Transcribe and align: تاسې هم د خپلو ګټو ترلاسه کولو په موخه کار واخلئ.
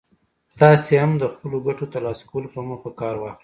تاسې 0.59 0.91
هم 1.01 1.11
د 1.17 1.23
خپلو 1.33 1.57
ګټو 1.67 1.85
ترلاسه 1.93 2.23
کولو 2.29 2.47
په 2.55 2.59
موخه 2.69 2.91
کار 3.01 3.15
واخلئ. 3.19 3.39